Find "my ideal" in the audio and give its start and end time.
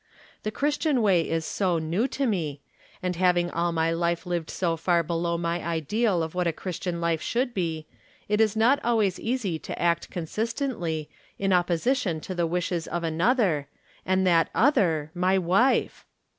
5.37-6.23